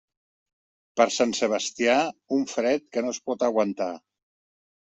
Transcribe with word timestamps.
Per 0.99 1.05
Sant 1.15 1.35
Sebastià, 1.41 1.99
un 2.39 2.49
fred 2.55 2.89
que 2.97 3.07
no 3.07 3.15
es 3.17 3.23
pot 3.29 3.49
aguantar. 3.51 3.93